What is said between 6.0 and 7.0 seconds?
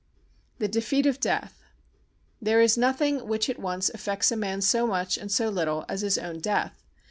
his own death.